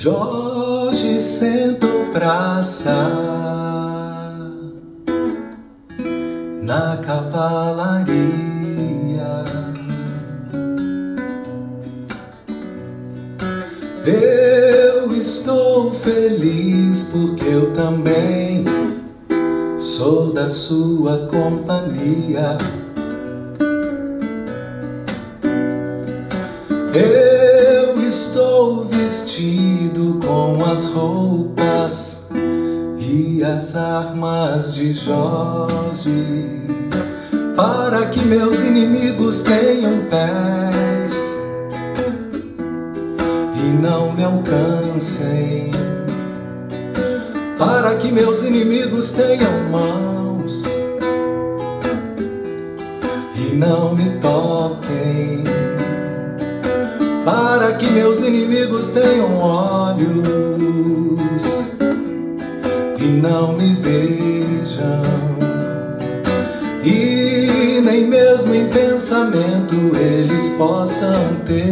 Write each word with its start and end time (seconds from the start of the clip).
Jorge 0.00 1.20
sentou 1.20 2.06
praça 2.10 2.90
na 6.62 6.96
cavalaria. 6.96 8.14
Eu 14.06 15.14
estou 15.14 15.92
feliz 15.92 17.10
porque 17.12 17.44
eu 17.44 17.74
também 17.74 18.64
sou 19.78 20.32
da 20.32 20.46
sua 20.46 21.28
companhia. 21.30 22.56
Eu 26.94 28.00
estou 28.08 28.86
vestido 28.86 29.69
com 29.88 30.62
as 30.64 30.88
roupas 30.92 32.22
e 32.98 33.42
as 33.42 33.74
armas 33.74 34.74
de 34.74 34.92
Jorge, 34.92 36.60
para 37.56 38.06
que 38.06 38.20
meus 38.20 38.60
inimigos 38.60 39.40
tenham 39.40 40.04
pés 40.10 41.14
e 43.56 43.82
não 43.82 44.12
me 44.12 44.22
alcancem, 44.22 45.70
para 47.58 47.94
que 47.96 48.12
meus 48.12 48.44
inimigos 48.44 49.12
tenham 49.12 49.70
mãos 49.70 50.62
e 53.34 53.54
não 53.54 53.94
me 53.94 54.18
toquem 54.20 55.59
para 57.70 57.78
que 57.78 57.90
meus 57.90 58.20
inimigos 58.20 58.88
tenham 58.88 59.38
olhos 59.38 60.02
e 62.98 63.04
não 63.04 63.52
me 63.52 63.74
vejam, 63.74 65.02
e 66.82 67.80
nem 67.80 68.08
mesmo 68.08 68.52
em 68.54 68.66
pensamento 68.68 69.96
eles 69.96 70.48
possam 70.50 71.36
ter 71.46 71.70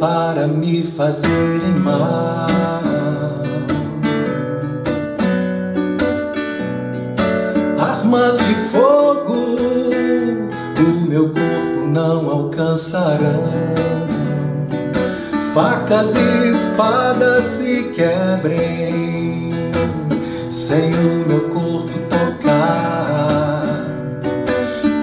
para 0.00 0.48
me 0.48 0.82
fazerem 0.82 1.78
mal. 1.78 2.50
Armas 7.78 8.36
de 8.38 8.54
fogo 8.72 9.34
o 10.76 11.08
meu 11.08 11.26
corpo 11.26 11.86
não 11.86 12.28
alcançarão 12.28 13.70
facas 15.54 16.14
e 16.14 16.50
espadas 16.50 17.44
se 17.44 17.84
quebrem 17.94 19.52
sem 20.48 20.94
o 20.94 21.26
meu 21.26 21.50
corpo 21.50 21.98
tocar, 22.08 23.64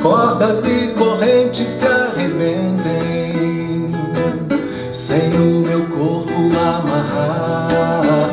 cordas 0.02 0.64
e 0.66 0.88
correntes 0.98 1.70
se 1.70 1.86
arrebentem 1.86 3.92
sem 4.92 5.34
o 5.34 5.64
meu 5.67 5.86
corpo 5.88 6.31
amarrar, 6.58 8.30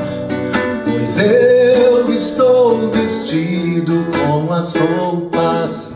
pois 0.84 1.18
eu 1.18 2.12
estou 2.12 2.90
vestido 2.90 4.06
com 4.12 4.52
as 4.52 4.72
roupas 4.74 5.94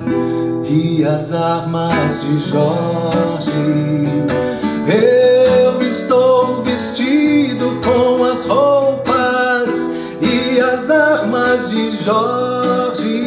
e 0.64 1.05
as 1.05 1.32
armas 1.32 2.20
de 2.22 2.38
Jorge. 2.41 3.53
Eu 4.88 5.17
de 11.67 11.91
Jorge. 12.03 13.22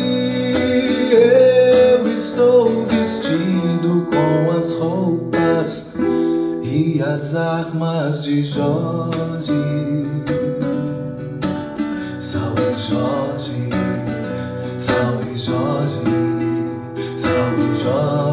Eu 1.12 2.08
estou 2.08 2.86
vestido 2.86 4.08
com 4.10 4.58
as 4.58 4.74
roupas 4.76 5.94
e 6.64 7.02
as 7.02 7.36
armas 7.36 8.24
de 8.24 8.44
Jorge. 8.44 9.52
Salve 12.20 12.76
Jorge, 12.76 13.70
salve 14.78 15.36
Jorge, 15.36 16.02
salve 17.18 17.84
Jorge. 17.84 18.31